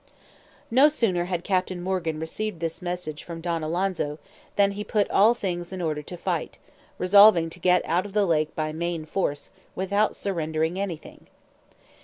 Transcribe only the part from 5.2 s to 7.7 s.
things in order to fight, resolving to